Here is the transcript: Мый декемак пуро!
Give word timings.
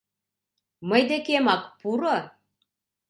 Мый 0.89 1.01
декемак 1.09 1.63
пуро! 1.79 2.17